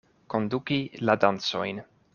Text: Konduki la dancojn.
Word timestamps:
Konduki 0.35 0.79
la 1.11 1.19
dancojn. 1.27 1.85